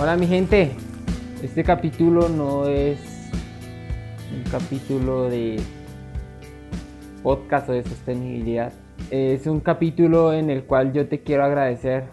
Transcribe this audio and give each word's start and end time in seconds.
Hola 0.00 0.16
mi 0.16 0.28
gente, 0.28 0.70
este 1.42 1.64
capítulo 1.64 2.28
no 2.28 2.68
es 2.68 3.00
un 4.32 4.48
capítulo 4.48 5.28
de 5.28 5.56
podcast 7.24 7.68
o 7.68 7.72
de 7.72 7.82
sostenibilidad. 7.82 8.72
Es 9.10 9.48
un 9.48 9.58
capítulo 9.58 10.32
en 10.32 10.50
el 10.50 10.62
cual 10.62 10.92
yo 10.92 11.08
te 11.08 11.24
quiero 11.24 11.42
agradecer. 11.42 12.04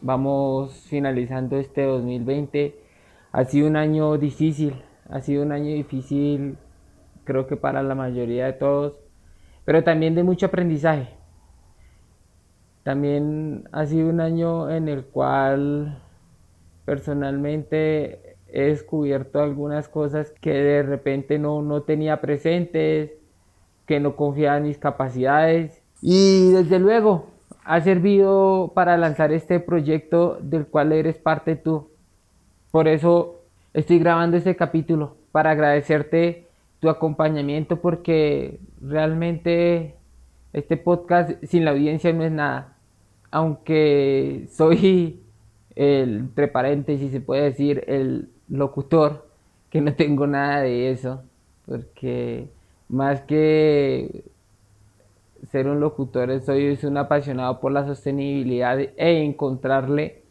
Vamos 0.00 0.86
finalizando 0.88 1.56
este 1.56 1.82
2020. 1.82 2.78
Ha 3.32 3.44
sido 3.46 3.66
un 3.66 3.74
año 3.74 4.16
difícil, 4.16 4.80
ha 5.10 5.20
sido 5.20 5.42
un 5.42 5.50
año 5.50 5.74
difícil 5.74 6.56
creo 7.24 7.48
que 7.48 7.56
para 7.56 7.82
la 7.82 7.96
mayoría 7.96 8.46
de 8.46 8.52
todos, 8.52 8.92
pero 9.64 9.82
también 9.82 10.14
de 10.14 10.22
mucho 10.22 10.46
aprendizaje. 10.46 11.08
También 12.84 13.68
ha 13.72 13.86
sido 13.86 14.08
un 14.08 14.20
año 14.20 14.70
en 14.70 14.86
el 14.86 15.04
cual 15.04 16.00
personalmente 16.88 18.36
he 18.50 18.62
descubierto 18.62 19.42
algunas 19.42 19.90
cosas 19.90 20.32
que 20.40 20.54
de 20.54 20.82
repente 20.82 21.38
no, 21.38 21.60
no 21.60 21.82
tenía 21.82 22.22
presentes, 22.22 23.10
que 23.84 24.00
no 24.00 24.16
confiaba 24.16 24.56
en 24.56 24.62
mis 24.62 24.78
capacidades 24.78 25.82
y 26.00 26.50
desde 26.52 26.78
luego 26.78 27.26
ha 27.62 27.82
servido 27.82 28.72
para 28.74 28.96
lanzar 28.96 29.32
este 29.32 29.60
proyecto 29.60 30.38
del 30.40 30.66
cual 30.66 30.92
eres 30.92 31.18
parte 31.18 31.56
tú. 31.56 31.90
Por 32.70 32.88
eso 32.88 33.42
estoy 33.74 33.98
grabando 33.98 34.38
este 34.38 34.56
capítulo, 34.56 35.14
para 35.30 35.50
agradecerte 35.50 36.46
tu 36.80 36.88
acompañamiento 36.88 37.82
porque 37.82 38.60
realmente 38.80 39.94
este 40.54 40.78
podcast 40.78 41.32
sin 41.44 41.66
la 41.66 41.72
audiencia 41.72 42.14
no 42.14 42.24
es 42.24 42.32
nada. 42.32 42.78
Aunque 43.30 44.46
soy 44.50 45.27
el, 45.78 46.16
entre 46.16 46.48
paréntesis, 46.48 47.12
se 47.12 47.20
puede 47.20 47.44
decir, 47.44 47.84
el 47.86 48.28
locutor, 48.48 49.28
que 49.70 49.80
no 49.80 49.94
tengo 49.94 50.26
nada 50.26 50.62
de 50.62 50.90
eso, 50.90 51.22
porque 51.66 52.48
más 52.88 53.20
que 53.22 54.24
ser 55.52 55.68
un 55.68 55.78
locutor, 55.78 56.40
soy 56.40 56.76
un 56.82 56.96
apasionado 56.96 57.60
por 57.60 57.70
la 57.70 57.86
sostenibilidad 57.86 58.80
e 58.80 59.22
encontrarle 59.22 60.22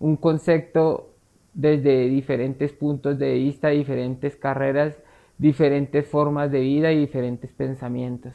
un 0.00 0.16
concepto 0.16 1.10
desde 1.52 2.08
diferentes 2.08 2.72
puntos 2.72 3.18
de 3.18 3.34
vista, 3.34 3.68
diferentes 3.68 4.34
carreras, 4.34 4.96
diferentes 5.36 6.06
formas 6.06 6.50
de 6.50 6.60
vida 6.60 6.90
y 6.92 7.00
diferentes 7.00 7.52
pensamientos. 7.52 8.32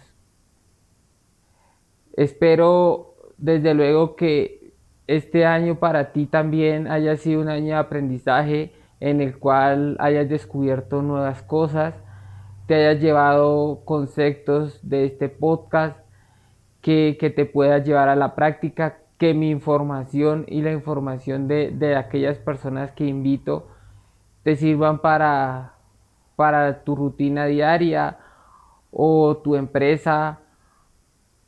Espero 2.15 3.15
desde 3.37 3.73
luego 3.73 4.15
que 4.15 4.60
este 5.15 5.45
año 5.45 5.75
para 5.75 6.13
ti 6.13 6.25
también 6.25 6.87
haya 6.87 7.17
sido 7.17 7.41
un 7.41 7.49
año 7.49 7.67
de 7.67 7.75
aprendizaje 7.75 8.73
en 9.01 9.19
el 9.19 9.37
cual 9.37 9.97
hayas 9.99 10.29
descubierto 10.29 11.01
nuevas 11.01 11.41
cosas, 11.41 11.95
te 12.67 12.75
hayas 12.75 13.01
llevado 13.01 13.81
conceptos 13.83 14.79
de 14.87 15.05
este 15.05 15.27
podcast 15.27 15.97
que, 16.81 17.17
te 17.35 17.45
puedas 17.45 17.85
llevar 17.85 18.07
a 18.09 18.15
la 18.15 18.35
práctica, 18.35 18.99
que 19.17 19.33
mi 19.33 19.49
información 19.49 20.45
y 20.47 20.61
la 20.61 20.71
información 20.71 21.47
de, 21.47 21.71
de 21.71 21.95
aquellas 21.95 22.37
personas 22.37 22.91
que 22.91 23.05
invito 23.05 23.67
te 24.43 24.55
sirvan 24.55 24.99
para, 24.99 25.73
para 26.35 26.83
tu 26.83 26.95
rutina 26.95 27.45
diaria 27.47 28.17
o 28.91 29.37
tu 29.37 29.55
empresa 29.55 30.39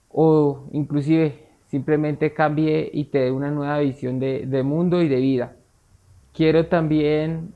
o 0.09 0.67
inclusive 0.71 1.42
simplemente 1.73 2.35
cambie 2.35 2.87
y 2.93 3.05
te 3.05 3.17
dé 3.17 3.31
una 3.31 3.49
nueva 3.49 3.79
visión 3.79 4.19
de, 4.19 4.61
mundo 4.63 5.01
y 5.01 5.07
de 5.07 5.15
vida. 5.15 5.53
Quiero 6.31 6.67
también 6.67 7.51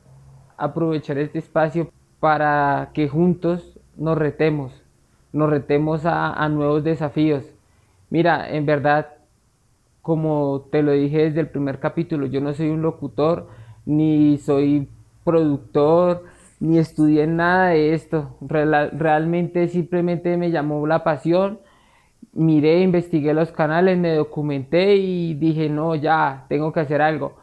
aprovechar 0.58 1.20
este 1.20 1.38
espacio 1.38 1.92
para 2.20 2.90
que 2.96 3.08
juntos 3.10 3.78
nos 3.96 4.18
retemos, 4.18 4.74
nos 5.34 5.52
retemos 5.52 6.02
a, 6.06 6.50
nuevos 6.50 6.84
desafíos. 6.84 7.44
Mira, 8.10 8.50
en 8.50 8.66
verdad, 8.66 9.10
como 10.02 10.66
te 10.72 10.82
lo 10.82 10.94
dije 10.94 11.26
desde 11.26 11.42
el 11.42 11.50
primer 11.50 11.80
capítulo, 11.80 12.26
yo 12.26 12.42
no 12.42 12.56
soy 12.56 12.70
un 12.70 12.82
locutor, 12.82 13.48
ni 13.86 14.40
soy 14.40 14.88
productor, 15.26 16.24
ni 16.60 16.80
estudié 16.80 17.28
nada 17.28 17.68
de 17.68 17.94
esto. 17.94 18.36
realmente 18.42 19.68
simplemente 19.68 20.38
me 20.38 20.50
llamó 20.50 20.88
la 20.88 21.04
pasión 21.04 21.60
miré, 22.38 22.82
investigué 22.82 23.34
los 23.34 23.52
canales, 23.52 23.98
me 23.98 24.14
documenté 24.16 24.96
y 24.96 25.34
dije, 25.34 25.70
no, 25.70 25.96
ya, 25.96 26.46
tengo 26.50 26.72
que 26.72 26.82
hacer 26.82 27.02
algo. 27.02 27.38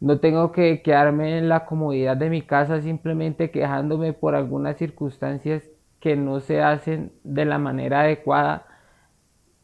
No 0.00 0.20
tengo 0.20 0.52
que 0.52 0.82
quedarme 0.82 1.38
en 1.38 1.48
la 1.48 1.64
comodidad 1.66 2.16
de 2.16 2.30
mi 2.30 2.42
casa 2.42 2.82
simplemente 2.82 3.50
quejándome 3.50 4.12
por 4.12 4.34
algunas 4.34 4.76
circunstancias 4.76 5.64
que 6.00 6.16
no 6.16 6.40
se 6.40 6.62
hacen 6.62 7.12
de 7.24 7.46
la 7.46 7.58
manera 7.58 8.02
adecuada. 8.02 8.66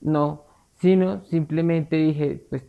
No, 0.01 0.45
sino 0.77 1.25
simplemente 1.27 1.97
dije, 1.97 2.47
pues 2.49 2.67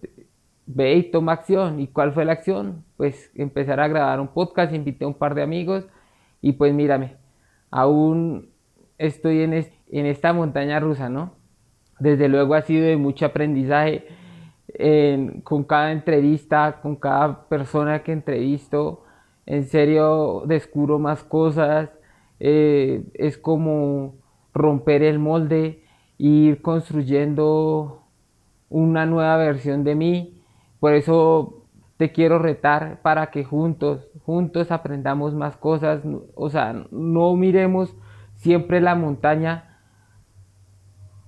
ve 0.65 0.95
y 0.95 1.03
toma 1.11 1.33
acción. 1.33 1.79
¿Y 1.79 1.87
cuál 1.87 2.13
fue 2.13 2.25
la 2.25 2.33
acción? 2.33 2.83
Pues 2.97 3.31
empezar 3.35 3.79
a 3.79 3.87
grabar 3.87 4.19
un 4.19 4.27
podcast, 4.27 4.73
invité 4.73 5.05
a 5.05 5.07
un 5.07 5.13
par 5.15 5.35
de 5.35 5.43
amigos 5.43 5.85
y 6.41 6.53
pues 6.53 6.73
mírame, 6.73 7.17
aún 7.71 8.49
estoy 8.97 9.41
en, 9.43 9.53
en 9.53 10.05
esta 10.05 10.33
montaña 10.33 10.79
rusa, 10.81 11.09
¿no? 11.09 11.42
Desde 12.03 12.27
luego 12.27 12.53
ha 12.53 12.61
sido 12.61 12.85
de 12.85 12.97
mucho 12.97 13.25
aprendizaje 13.25 14.05
con 15.43 15.63
cada 15.63 15.91
entrevista, 15.91 16.79
con 16.81 16.95
cada 16.95 17.47
persona 17.47 18.03
que 18.03 18.11
entrevisto. 18.11 19.03
En 19.45 19.65
serio 19.65 20.43
descubro 20.45 20.99
más 20.99 21.23
cosas. 21.23 21.89
Eh, 22.39 23.03
es 23.13 23.37
como 23.37 24.15
romper 24.53 25.03
el 25.03 25.19
molde 25.19 25.83
ir 26.17 26.61
construyendo 26.61 28.03
una 28.69 29.05
nueva 29.05 29.37
versión 29.37 29.83
de 29.83 29.95
mí. 29.95 30.41
Por 30.79 30.93
eso 30.93 31.63
te 31.97 32.11
quiero 32.11 32.39
retar 32.39 33.01
para 33.01 33.31
que 33.31 33.45
juntos, 33.45 34.07
juntos 34.25 34.71
aprendamos 34.71 35.33
más 35.35 35.55
cosas. 35.55 36.01
O 36.35 36.49
sea, 36.49 36.85
no 36.91 37.35
miremos 37.35 37.95
siempre 38.35 38.81
la 38.81 38.95
montaña 38.95 39.72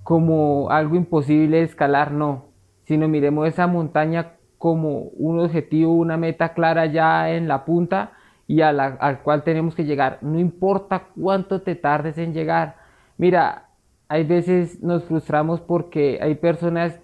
como 0.06 0.70
algo 0.70 0.96
imposible 0.96 1.58
de 1.58 1.64
escalar, 1.64 2.12
no, 2.12 2.46
sino 2.84 3.08
miremos 3.08 3.48
esa 3.48 3.66
montaña 3.66 4.34
como 4.60 5.00
un 5.18 5.40
objetivo, 5.40 5.94
una 5.94 6.16
meta 6.16 6.54
clara 6.54 6.86
ya 6.86 7.32
en 7.32 7.48
la 7.48 7.66
punta 7.66 8.12
y 8.46 8.62
a 8.62 8.72
la, 8.72 8.86
al 8.86 9.24
cual 9.24 9.44
tenemos 9.44 9.74
que 9.74 9.84
llegar. 9.84 10.20
No 10.22 10.38
importa 10.38 11.08
cuánto 11.20 11.64
te 11.64 11.74
tardes 11.74 12.20
en 12.20 12.36
llegar. 12.36 12.76
Mira, 13.18 13.70
hay 14.08 14.26
veces 14.26 14.84
nos 14.84 15.06
frustramos 15.06 15.60
porque 15.60 16.20
hay 16.22 16.36
personas 16.36 17.02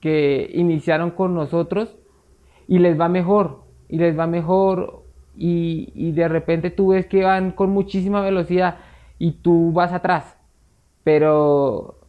que 0.00 0.50
iniciaron 0.52 1.12
con 1.12 1.32
nosotros 1.32 1.96
y 2.66 2.80
les 2.80 2.98
va 2.98 3.08
mejor, 3.08 3.62
y 3.88 3.98
les 3.98 4.18
va 4.18 4.26
mejor, 4.26 5.04
y, 5.36 5.92
y 5.94 6.10
de 6.10 6.26
repente 6.26 6.70
tú 6.70 6.88
ves 6.88 7.06
que 7.06 7.22
van 7.22 7.52
con 7.52 7.70
muchísima 7.70 8.20
velocidad 8.20 8.78
y 9.16 9.30
tú 9.30 9.70
vas 9.70 9.92
atrás. 9.92 10.36
Pero 11.04 11.99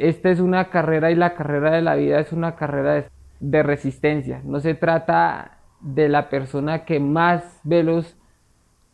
esta 0.00 0.30
es 0.30 0.40
una 0.40 0.70
carrera 0.70 1.10
y 1.10 1.14
la 1.14 1.34
carrera 1.34 1.72
de 1.72 1.82
la 1.82 1.94
vida 1.94 2.20
es 2.20 2.32
una 2.32 2.56
carrera 2.56 3.04
de, 3.38 3.62
resistencia. 3.62 4.40
No 4.44 4.58
se 4.58 4.72
trata 4.74 5.58
de 5.80 6.08
la 6.08 6.30
persona 6.30 6.86
que 6.86 6.98
más 6.98 7.60
veloz 7.64 8.16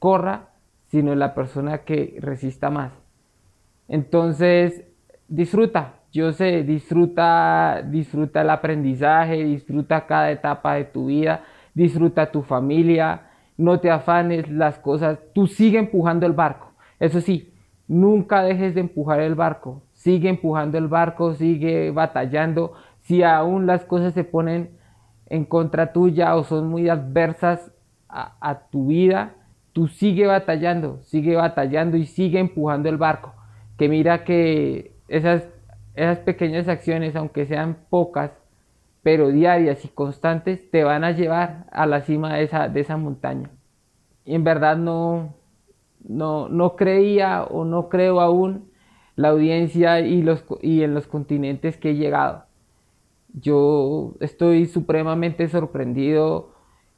corra, 0.01 0.49
sino 0.89 1.15
la 1.15 1.33
persona 1.33 1.79
que 1.79 2.17
resista 2.21 2.71
más. 2.71 2.93
Entonces, 3.87 4.83
disfruta, 5.29 6.01
yo 6.13 6.33
sé, 6.33 6.65
disfruta, 6.65 7.83
disfruta 7.85 8.43
el 8.43 8.51
aprendizaje, 8.51 9.45
disfruta 9.45 10.07
cada 10.07 10.33
etapa 10.33 10.75
de 10.75 10.87
tu 10.87 11.07
vida, 11.07 11.45
disfruta 11.73 12.33
tu 12.33 12.43
familia, 12.43 13.31
no 13.57 13.79
te 13.79 13.93
afanes 13.93 14.51
las 14.51 14.81
cosas, 14.81 15.21
tú 15.33 15.47
sigue 15.47 15.79
empujando 15.79 16.27
el 16.27 16.33
barco. 16.33 16.73
Eso 16.99 17.21
sí, 17.21 17.53
nunca 17.87 18.43
dejes 18.43 18.75
de 18.75 18.81
empujar 18.81 19.21
el 19.21 19.37
barco, 19.37 19.83
sigue 20.07 20.29
empujando 20.29 20.79
el 20.79 20.87
barco, 20.87 21.35
sigue 21.35 21.91
batallando. 21.91 22.75
Si 23.01 23.25
aún 23.25 23.67
las 23.67 23.85
cosas 23.85 24.15
se 24.15 24.23
ponen 24.23 24.71
en 25.27 25.45
contra 25.45 25.93
tuya 25.93 26.37
o 26.37 26.45
son 26.45 26.69
muy 26.69 26.89
adversas 26.89 27.73
a, 28.09 28.61
tu 28.71 28.87
vida, 28.87 29.35
tú 29.73 29.89
sigue 29.89 30.29
batallando, 30.29 31.01
sigue 31.03 31.35
batallando 31.35 31.97
y 31.97 32.07
sigue 32.07 32.39
empujando 32.39 32.89
el 32.89 32.99
barco. 32.99 33.35
Que 33.77 33.89
mira 33.89 34.23
que 34.23 34.95
esas, 35.09 35.49
esas 35.97 36.21
pequeñas 36.21 36.69
acciones, 36.69 37.17
aunque 37.17 37.45
sean 37.45 37.77
pocas, 37.91 38.31
pero 39.03 39.31
diarias 39.31 39.85
y 39.85 39.89
constantes, 39.89 40.71
te 40.71 40.85
van 40.85 41.03
a 41.03 41.11
llevar 41.11 41.67
a 41.73 41.85
la 41.87 42.03
cima 42.03 42.37
de 42.37 42.45
esa, 42.45 42.69
de 42.69 42.79
esa 42.79 42.97
montaña. 42.97 43.51
Y 44.25 44.37
en 44.37 44.45
verdad 44.45 44.77
no, 44.77 45.35
no, 46.05 46.49
no 46.49 46.77
creía 46.77 47.43
o 47.43 47.65
no 47.65 47.89
creo 47.89 48.21
aún 48.21 48.71
la 49.17 49.31
audiencia 49.31 50.01
y, 50.01 50.23
los, 50.23 50.45
y 50.63 50.83
en 50.83 50.95
los 50.95 51.07
continentes 51.07 51.77
que 51.77 51.91
he 51.91 51.95
llegado. 51.97 52.45
Yo 53.33 54.15
estoy 54.21 54.67
supremamente 54.67 55.49
sorprendido 55.49 56.51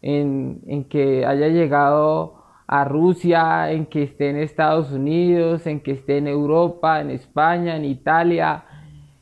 en, 0.02 0.60
en 0.66 0.84
que 0.84 1.24
haya 1.24 1.48
llegado 1.48 2.38
a 2.66 2.84
Rusia, 2.84 3.72
en 3.72 3.86
que 3.86 4.02
esté 4.02 4.30
en 4.30 4.36
Estados 4.36 4.92
Unidos, 4.92 5.66
en 5.66 5.80
que 5.80 5.92
esté 5.92 6.18
en 6.18 6.28
Europa, 6.28 7.00
en 7.00 7.10
España, 7.10 7.76
en 7.76 7.84
Italia, 7.84 8.64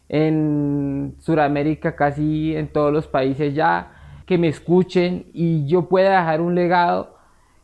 en 0.08 1.14
Sudamérica, 1.18 1.94
casi 1.94 2.56
en 2.56 2.68
todos 2.68 2.92
los 2.92 3.06
países 3.06 3.54
ya, 3.54 3.92
que 4.26 4.38
me 4.38 4.48
escuchen 4.48 5.26
y 5.32 5.66
yo 5.66 5.88
pueda 5.88 6.18
dejar 6.18 6.40
un 6.40 6.54
legado, 6.54 7.15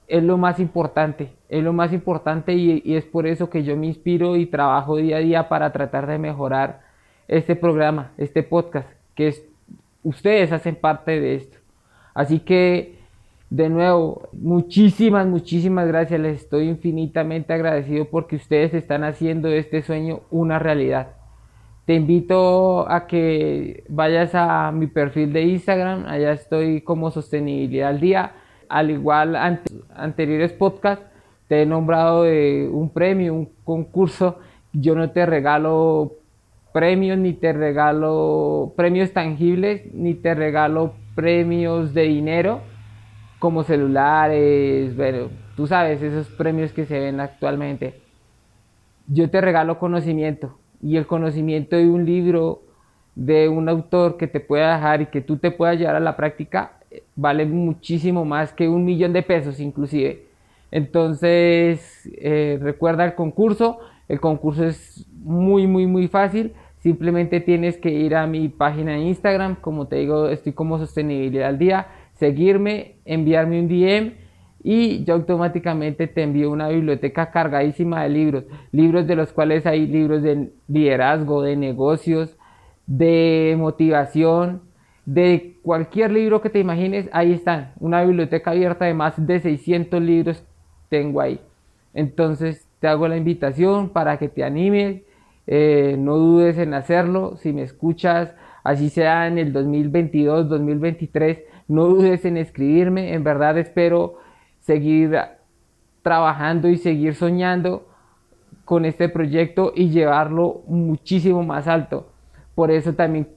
es 0.08 0.22
lo 0.22 0.36
más 0.36 0.60
importante, 0.60 1.30
es 1.48 1.62
lo 1.62 1.72
más 1.72 1.92
importante 1.92 2.52
y, 2.54 2.94
es 2.94 3.04
por 3.04 3.26
eso 3.26 3.48
que 3.48 3.62
yo 3.62 3.76
me 3.76 3.86
inspiro 3.86 4.36
y 4.36 4.46
trabajo 4.46 4.96
día 4.96 5.16
a 5.16 5.20
día 5.20 5.48
para 5.48 5.72
tratar 5.72 6.06
de 6.06 6.18
mejorar 6.18 6.80
este 7.28 7.56
programa, 7.56 8.12
este 8.18 8.42
podcast, 8.42 8.88
que 9.14 9.28
es, 9.28 9.44
ustedes 10.02 10.52
hacen 10.52 10.76
parte 10.76 11.20
de 11.20 11.36
esto. 11.36 11.58
Así 12.14 12.40
que, 12.40 12.98
de 13.48 13.68
nuevo, 13.68 14.28
muchísimas, 14.32 15.26
muchísimas 15.26 15.86
gracias, 15.86 16.20
les 16.20 16.42
estoy 16.42 16.68
infinitamente 16.68 17.52
agradecido 17.52 18.06
porque 18.06 18.36
ustedes 18.36 18.74
están 18.74 19.04
haciendo 19.04 19.48
este 19.48 19.82
sueño 19.82 20.20
una 20.30 20.58
realidad. 20.58 21.08
Te 21.86 21.94
invito 21.94 22.88
a 22.88 23.06
que 23.06 23.84
vayas 23.88 24.34
a 24.34 24.70
mi 24.72 24.86
perfil 24.86 25.32
de 25.32 25.42
Instagram, 25.42 26.06
allá 26.06 26.32
estoy 26.32 26.82
como 26.82 27.10
sostenibilidad 27.10 27.88
al 27.88 28.00
día. 28.00 28.32
Al 28.72 28.90
igual 28.90 29.36
ante, 29.36 29.70
anteriores 29.94 30.52
podcasts, 30.54 31.04
te 31.46 31.60
he 31.60 31.66
nombrado 31.66 32.22
un 32.22 32.90
premio, 32.90 33.34
un 33.34 33.48
concurso. 33.64 34.38
Yo 34.72 34.94
no 34.94 35.10
te 35.10 35.26
regalo 35.26 36.14
premios, 36.72 37.18
ni 37.18 37.34
te 37.34 37.52
regalo 37.52 38.72
premios 38.74 39.12
tangibles, 39.12 39.92
ni 39.92 40.14
te 40.14 40.34
regalo 40.34 40.94
premios 41.14 41.92
de 41.92 42.04
dinero 42.04 42.60
como 43.38 43.64
celulares, 43.64 44.96
bueno, 44.96 45.28
tú 45.56 45.66
sabes, 45.66 46.00
esos 46.00 46.28
premios 46.28 46.72
que 46.72 46.86
se 46.86 46.98
ven 46.98 47.20
actualmente. 47.20 48.00
Yo 49.08 49.28
te 49.28 49.40
regalo 49.40 49.78
conocimiento, 49.78 50.56
y 50.80 50.96
el 50.96 51.06
conocimiento 51.06 51.76
de 51.76 51.90
un 51.90 52.06
libro 52.06 52.62
de 53.16 53.48
un 53.48 53.68
autor 53.68 54.16
que 54.16 54.28
te 54.28 54.40
pueda 54.40 54.76
dejar 54.76 55.02
y 55.02 55.06
que 55.06 55.20
tú 55.20 55.36
te 55.36 55.50
puedas 55.50 55.76
llevar 55.76 55.96
a 55.96 56.00
la 56.00 56.16
práctica 56.16 56.78
vale 57.16 57.46
muchísimo 57.46 58.24
más 58.24 58.52
que 58.52 58.68
un 58.68 58.84
millón 58.84 59.12
de 59.12 59.22
pesos 59.22 59.60
inclusive. 59.60 60.26
Entonces, 60.70 62.08
eh, 62.16 62.58
recuerda 62.60 63.04
el 63.04 63.14
concurso. 63.14 63.78
El 64.08 64.20
concurso 64.20 64.64
es 64.64 65.06
muy, 65.12 65.66
muy, 65.66 65.86
muy 65.86 66.08
fácil. 66.08 66.52
Simplemente 66.78 67.40
tienes 67.40 67.76
que 67.76 67.90
ir 67.90 68.16
a 68.16 68.26
mi 68.26 68.48
página 68.48 68.92
de 68.92 69.00
Instagram. 69.00 69.56
Como 69.56 69.86
te 69.86 69.96
digo, 69.96 70.28
estoy 70.28 70.52
como 70.52 70.78
sostenibilidad 70.78 71.48
al 71.48 71.58
día. 71.58 71.86
Seguirme, 72.14 72.96
enviarme 73.04 73.60
un 73.60 73.68
DM 73.68 74.12
y 74.64 75.04
yo 75.04 75.14
automáticamente 75.14 76.06
te 76.06 76.22
envío 76.22 76.50
una 76.50 76.68
biblioteca 76.68 77.30
cargadísima 77.30 78.04
de 78.04 78.08
libros, 78.10 78.44
libros 78.70 79.06
de 79.06 79.16
los 79.16 79.32
cuales 79.32 79.66
hay 79.66 79.86
libros 79.86 80.22
de 80.22 80.52
liderazgo, 80.68 81.42
de 81.42 81.56
negocios, 81.56 82.36
de 82.86 83.56
motivación, 83.58 84.62
de 85.04 85.58
cualquier 85.62 86.12
libro 86.12 86.40
que 86.40 86.50
te 86.50 86.60
imagines, 86.60 87.08
ahí 87.12 87.32
están, 87.32 87.72
una 87.80 88.02
biblioteca 88.04 88.52
abierta 88.52 88.84
de 88.84 88.94
más 88.94 89.14
de 89.26 89.40
600 89.40 90.00
libros 90.00 90.44
tengo 90.88 91.20
ahí. 91.20 91.40
Entonces 91.94 92.68
te 92.78 92.88
hago 92.88 93.08
la 93.08 93.16
invitación 93.16 93.88
para 93.88 94.18
que 94.18 94.28
te 94.28 94.44
animes, 94.44 95.02
eh, 95.46 95.96
no 95.98 96.16
dudes 96.16 96.58
en 96.58 96.74
hacerlo, 96.74 97.36
si 97.36 97.52
me 97.52 97.62
escuchas, 97.62 98.34
así 98.62 98.90
sea 98.90 99.26
en 99.26 99.38
el 99.38 99.52
2022, 99.52 100.48
2023, 100.48 101.40
no 101.68 101.86
dudes 101.86 102.24
en 102.24 102.36
escribirme, 102.36 103.14
en 103.14 103.24
verdad 103.24 103.58
espero 103.58 104.18
seguir 104.60 105.16
trabajando 106.02 106.68
y 106.68 106.76
seguir 106.76 107.14
soñando 107.14 107.88
con 108.64 108.84
este 108.84 109.08
proyecto 109.08 109.72
y 109.74 109.90
llevarlo 109.90 110.62
muchísimo 110.66 111.42
más 111.42 111.66
alto. 111.66 112.12
Por 112.54 112.70
eso 112.70 112.94
también 112.94 113.28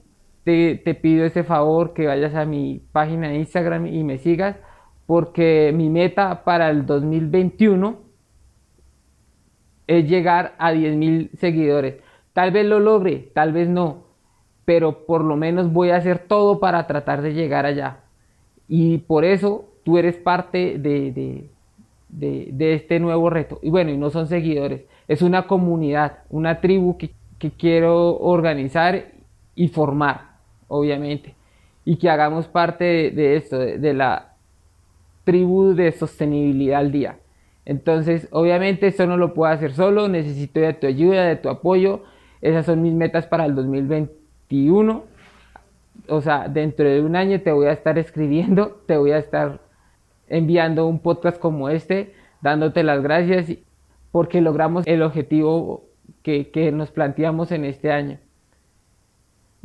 te, 0.46 0.94
pido 0.94 1.24
ese 1.24 1.42
favor 1.42 1.92
que 1.92 2.06
vayas 2.06 2.36
a 2.36 2.44
mi 2.44 2.80
página 2.92 3.30
de 3.30 3.34
Instagram 3.34 3.88
y 3.88 4.04
me 4.04 4.18
sigas, 4.18 4.56
porque 5.04 5.72
mi 5.74 5.90
meta 5.90 6.44
para 6.44 6.70
el 6.70 6.86
2021 6.86 7.96
es 9.88 10.08
llegar 10.08 10.54
a 10.58 10.72
10.000 10.72 11.30
seguidores. 11.38 11.96
Tal 12.32 12.52
vez 12.52 12.64
lo 12.64 12.78
logre, 12.78 13.28
tal 13.34 13.52
vez 13.52 13.68
no, 13.68 14.04
pero 14.64 15.04
por 15.04 15.24
lo 15.24 15.34
menos 15.34 15.72
voy 15.72 15.90
a 15.90 15.96
hacer 15.96 16.20
todo 16.20 16.60
para 16.60 16.86
tratar 16.86 17.22
de 17.22 17.34
llegar 17.34 17.66
allá. 17.66 18.04
Y 18.68 18.98
por 18.98 19.24
eso 19.24 19.64
tú 19.82 19.98
eres 19.98 20.16
parte 20.16 20.78
de, 20.78 21.50
este 22.60 23.00
nuevo 23.00 23.30
reto. 23.30 23.58
Y 23.62 23.70
bueno, 23.70 23.90
y 23.90 23.96
no 23.96 24.10
son 24.10 24.28
seguidores, 24.28 24.82
es 25.08 25.22
una 25.22 25.48
comunidad, 25.48 26.18
una 26.30 26.60
tribu 26.60 26.96
que, 26.96 27.10
quiero 27.58 28.16
organizar 28.18 29.06
y 29.54 29.68
formar, 29.68 30.35
obviamente. 30.68 31.34
Y 31.84 31.96
que 31.96 32.10
hagamos 32.10 32.48
parte 32.48 32.84
de, 33.10 33.36
esto, 33.36 33.58
de, 33.58 33.94
la 33.94 34.34
tribu 35.24 35.74
de 35.74 35.92
sostenibilidad 35.92 36.80
al 36.80 36.92
día. 36.92 37.18
Entonces, 37.64 38.28
obviamente 38.30 38.86
esto 38.86 39.06
no 39.06 39.16
lo 39.16 39.34
puedo 39.34 39.52
hacer 39.52 39.72
solo, 39.72 40.08
necesito 40.08 40.60
de 40.60 40.72
tu 40.72 40.86
ayuda, 40.86 41.24
de 41.24 41.36
tu 41.36 41.48
apoyo. 41.48 42.02
Esas 42.40 42.66
son 42.66 42.82
mis 42.82 42.92
metas 42.92 43.26
para 43.26 43.44
el 43.44 43.54
2021. 43.54 45.04
O 46.08 46.20
sea, 46.20 46.48
dentro 46.48 46.88
de 46.88 47.00
un 47.00 47.16
año 47.16 47.40
te 47.40 47.52
voy 47.52 47.66
a 47.66 47.72
estar 47.72 47.98
escribiendo, 47.98 48.82
te 48.86 48.96
voy 48.96 49.12
a 49.12 49.18
estar 49.18 49.60
enviando 50.28 50.86
un 50.86 51.00
podcast 51.00 51.38
como 51.38 51.68
este, 51.68 52.14
dándote 52.40 52.82
las 52.82 53.02
gracias 53.02 53.52
porque 54.10 54.40
logramos 54.40 54.86
el 54.86 55.02
objetivo 55.02 55.84
que, 56.22 56.72
nos 56.72 56.90
planteamos 56.90 57.52
en 57.52 57.64
este 57.64 57.92
año. 57.92 58.18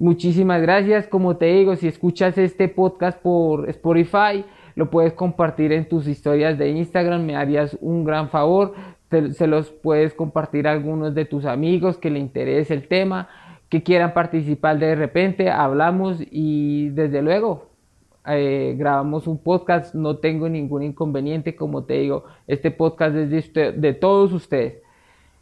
Muchísimas 0.02 0.60
gracias, 0.64 1.06
como 1.06 1.38
te 1.38 1.46
digo, 1.46 1.76
si 1.76 1.88
escuchas 1.88 2.36
este 2.40 2.68
podcast 2.68 3.22
por 3.22 3.70
Spotify, 3.70 4.44
lo 4.74 4.90
puedes 4.90 5.14
compartir 5.14 5.72
en 5.72 5.88
tus 5.88 6.08
historias 6.08 6.58
de 6.58 6.72
Instagram, 6.72 7.24
me 7.24 7.36
harías 7.36 7.78
un 7.82 8.04
gran 8.04 8.30
favor, 8.32 8.74
se 9.12 9.46
los 9.46 9.70
puedes 9.70 10.16
compartir 10.16 10.68
a 10.68 10.72
algunos 10.72 11.14
de 11.14 11.26
tus 11.26 11.46
amigos 11.46 12.00
que 12.00 12.10
le 12.10 12.18
interese 12.18 12.74
el 12.74 12.88
tema, 12.88 13.30
que 13.70 13.84
quieran 13.84 14.16
participar 14.16 14.80
de 14.80 14.96
repente, 14.96 15.52
hablamos 15.52 16.18
y 16.32 16.90
desde 16.90 17.22
luego 17.22 17.68
eh, 18.26 18.74
grabamos 18.80 19.28
un 19.28 19.38
podcast, 19.38 19.94
no 19.94 20.18
tengo 20.18 20.50
ningún 20.50 20.82
inconveniente, 20.82 21.56
como 21.56 21.84
te 21.84 22.00
digo, 22.00 22.24
este 22.48 22.72
podcast 22.72 23.16
es 23.16 23.54
de, 23.54 23.72
de 23.74 23.94
todos 23.94 24.34
ustedes. 24.34 24.82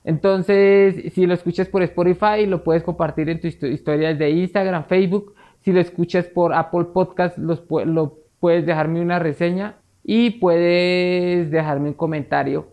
Entonces, 0.03 1.13
si 1.13 1.25
lo 1.25 1.33
escuchas 1.33 1.67
por 1.67 1.83
Spotify, 1.83 2.45
lo 2.45 2.63
puedes 2.63 2.83
compartir 2.83 3.29
en 3.29 3.39
tus 3.41 3.61
historias 3.63 4.17
de 4.17 4.29
Instagram, 4.31 4.85
Facebook. 4.85 5.33
Si 5.61 5.71
lo 5.71 5.79
escuchas 5.79 6.25
por 6.25 6.53
Apple 6.53 6.85
Podcast, 6.93 7.37
lo 7.37 8.17
puedes 8.39 8.65
dejarme 8.65 9.01
una 9.01 9.19
reseña 9.19 9.75
y 10.03 10.31
puedes 10.31 11.51
dejarme 11.51 11.89
un 11.89 11.95
comentario. 11.95 12.67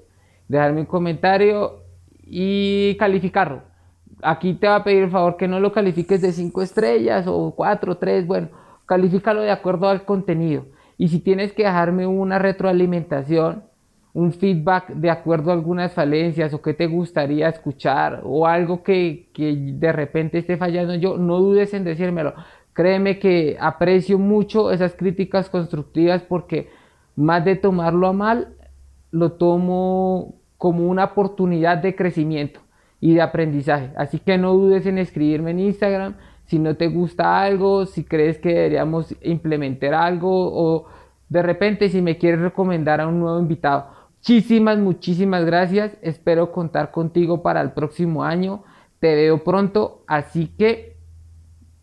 Dejarme 0.49 0.80
un 0.80 0.87
comentario 0.87 1.83
y 2.25 2.97
calificarlo. 2.99 3.62
Aquí 4.23 4.54
te 4.54 4.68
va 4.68 4.76
a 4.76 4.85
pedir 4.85 5.04
el 5.04 5.11
favor 5.11 5.37
que 5.37 5.49
no 5.49 5.61
lo 5.61 5.73
califiques 5.73 6.23
de 6.23 6.33
5 6.33 6.62
estrellas 6.62 7.26
o 7.26 7.52
4, 7.54 7.99
3, 7.99 8.26
bueno 8.26 8.66
califícalo 8.87 9.42
de 9.42 9.50
acuerdo 9.50 9.88
al 9.88 10.04
contenido. 10.04 10.66
Y 10.97 11.09
si 11.09 11.21
tienes 11.21 11.52
que 11.52 11.64
dejarme 11.64 12.06
una 12.06 12.38
retroalimentación, 12.38 13.64
un 14.16 14.32
feedback 14.32 14.94
de 14.94 15.11
acuerdo 15.11 15.50
a 15.50 15.54
algunas 15.54 15.92
falencias 15.92 16.54
o 16.54 16.62
que 16.62 16.73
te 16.73 16.87
gustaría 16.87 17.50
escuchar 17.50 18.23
o 18.25 18.46
algo 18.46 18.82
que, 18.82 19.28
de 19.37 19.92
repente 19.92 20.38
esté 20.38 20.56
fallando 20.56 20.94
yo, 20.94 21.18
no 21.18 21.38
dudes 21.38 21.75
en 21.75 21.85
decírmelo. 21.85 22.32
Créeme 22.73 23.18
que 23.18 23.58
aprecio 23.61 24.18
mucho 24.18 24.73
esas 24.73 24.94
críticas 24.94 25.50
constructivas 25.50 26.23
porque 26.23 26.70
más 27.14 27.44
de 27.44 27.56
tomarlo 27.56 28.06
a 28.06 28.14
mal, 28.14 28.54
lo 29.11 29.32
tomo 29.32 30.37
como 30.56 30.87
una 30.87 31.04
oportunidad 31.04 31.76
de 31.76 31.94
crecimiento 31.94 32.61
y 33.02 33.12
de 33.12 33.20
aprendizaje. 33.20 33.90
Así 33.96 34.18
que 34.18 34.38
no 34.38 34.54
dudes 34.54 34.87
en 34.87 34.96
escribirme 34.96 35.50
en 35.50 35.61
Instagram 35.61 36.14
si 36.46 36.58
no 36.58 36.75
te 36.75 36.88
gusta 36.88 37.42
algo, 37.42 37.85
si 37.85 38.02
crees 38.02 38.38
que 38.38 38.49
deberíamos 38.49 39.14
implementar 39.20 39.92
algo 39.92 40.30
o 40.30 40.87
de 41.28 41.42
repente 41.42 41.90
si 41.90 42.00
me 42.00 42.16
quieres 42.16 42.40
recomendar 42.40 43.02
a 43.02 43.08
un 43.08 43.20
nuevo 43.20 43.38
invitado. 43.38 43.96
Muchísimas, 44.28 44.76
muchísimas 44.78 45.45
gracias. 45.45 45.97
Espero 46.02 46.50
contar 46.50 46.90
contigo 46.90 47.45
para 47.45 47.61
el 47.61 47.71
próximo 47.71 48.25
año. 48.25 48.64
Te 48.99 49.14
veo 49.14 49.45
pronto, 49.45 50.02
así 50.09 50.49
que 50.49 50.97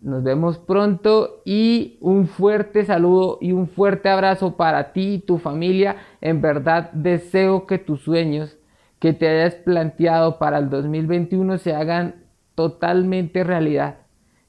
nos 0.02 0.24
vemos 0.24 0.58
pronto 0.58 1.42
y 1.46 1.98
un 2.02 2.28
fuerte 2.28 2.84
saludo 2.84 3.38
y 3.40 3.54
un 3.54 3.70
fuerte 3.70 4.10
abrazo 4.10 4.58
para 4.58 4.92
ti 4.92 5.14
y 5.14 5.20
tu 5.20 5.38
familia. 5.38 5.96
En 6.20 6.42
verdad 6.42 6.92
deseo 6.92 7.66
que 7.66 7.78
tus 7.78 8.02
sueños 8.02 8.58
que 9.00 9.14
te 9.14 9.30
hayas 9.30 9.56
planteado 9.56 10.38
para 10.38 10.58
el 10.58 10.70
2021 10.70 11.60
se 11.60 11.74
hagan 11.74 12.26
totalmente 12.56 13.46
realidad. 13.46 14.00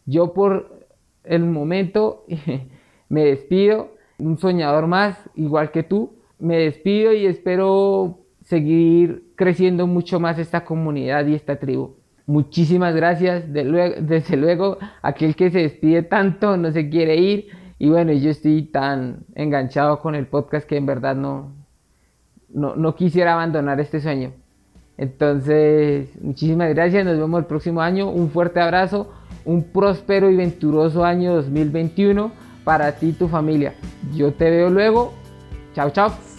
Yo 0.04 0.34
por 0.34 0.88
el 1.22 1.44
momento 1.44 2.26
me 3.08 3.24
despido. 3.24 3.94
un 4.18 4.36
soñador 4.36 4.88
más, 4.88 5.16
igual 5.36 5.70
que 5.70 5.84
tú. 5.84 6.23
Me 6.44 6.58
despido 6.58 7.14
y 7.14 7.24
espero 7.24 8.18
seguir 8.42 9.32
creciendo 9.34 9.86
mucho 9.86 10.20
más 10.20 10.38
esta 10.38 10.62
comunidad 10.62 11.26
y 11.26 11.34
esta 11.34 11.56
tribu. 11.56 11.96
Muchísimas 12.26 12.94
gracias, 12.94 13.50
desde 13.50 14.36
luego, 14.36 14.76
aquel 15.00 15.36
que 15.36 15.50
se 15.50 15.60
despide 15.60 16.02
tanto 16.02 16.58
no 16.58 16.70
se 16.70 16.90
quiere 16.90 17.16
ir 17.16 17.48
y 17.78 17.88
bueno, 17.88 18.12
yo 18.12 18.30
estoy 18.30 18.62
tan 18.62 19.24
enganchado 19.34 20.00
con 20.00 20.14
el 20.14 20.26
podcast 20.26 20.68
que 20.68 20.76
en 20.76 20.84
verdad 20.84 21.16
no, 21.16 21.52
no, 22.50 22.76
no 22.76 22.94
quisiera 22.94 23.32
abandonar 23.32 23.80
este 23.80 24.00
sueño. 24.00 24.32
Entonces, 24.98 26.10
muchísimas 26.20 26.68
gracias, 26.74 27.06
nos 27.06 27.18
vemos 27.18 27.40
el 27.40 27.46
próximo 27.46 27.80
año, 27.80 28.10
un 28.10 28.28
fuerte 28.28 28.60
abrazo, 28.60 29.10
un 29.46 29.64
próspero 29.64 30.30
y 30.30 30.36
venturoso 30.36 31.06
año 31.06 31.36
2021 31.36 32.32
para 32.64 32.92
ti 32.92 33.08
y 33.08 33.12
tu 33.12 33.28
familia. 33.28 33.72
Yo 34.14 34.34
te 34.34 34.50
veo 34.50 34.68
luego, 34.68 35.14
chao 35.74 35.88
chao. 35.88 36.33